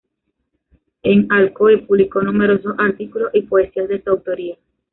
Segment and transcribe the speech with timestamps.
[1.03, 4.57] En Alcoy publicó numerosos artículos y poesías de su autoría.